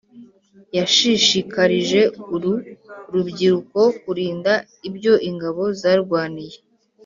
yashishikarije 0.77 2.01
uru 2.33 2.53
rubyiruko 3.13 3.79
kurinda 4.01 4.53
ibyo 4.89 5.13
ingabo 5.29 5.63
zarwaniye 5.81 6.57